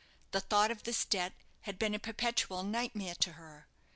The 0.31 0.41
thought 0.41 0.71
of 0.71 0.81
this 0.81 1.05
debt 1.05 1.31
had 1.61 1.77
been 1.77 1.93
a 1.93 1.99
perpetual 1.99 2.63
nightmare 2.63 3.13
to 3.19 3.33
her. 3.33 3.67